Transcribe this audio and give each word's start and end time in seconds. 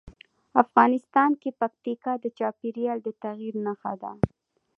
افغانستان 0.63 1.31
کې 1.41 1.49
پکتیکا 1.61 2.13
د 2.23 2.25
چاپېریال 2.37 2.99
د 3.03 3.07
تغیر 3.23 3.53
نښه 3.65 3.93
ده. 4.01 4.11